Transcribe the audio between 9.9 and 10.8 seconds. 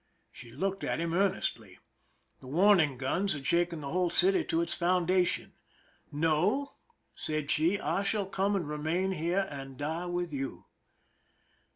with you."